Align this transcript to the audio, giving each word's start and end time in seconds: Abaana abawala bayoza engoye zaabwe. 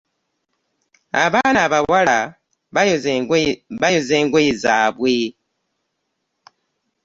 Abaana 1.25 1.57
abawala 1.67 2.17
bayoza 3.85 4.13
engoye 4.23 4.51
zaabwe. 4.63 5.15